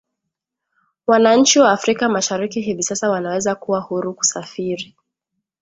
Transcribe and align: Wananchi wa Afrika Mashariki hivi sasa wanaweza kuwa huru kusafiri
Wananchi 1.07 1.59
wa 1.59 1.71
Afrika 1.71 2.09
Mashariki 2.09 2.61
hivi 2.61 2.83
sasa 2.83 3.09
wanaweza 3.09 3.55
kuwa 3.55 3.79
huru 3.79 4.13
kusafiri 4.13 4.95